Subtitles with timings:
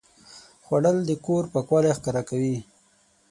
[0.65, 2.57] خوړل د کور پاکوالی ښکاره کوي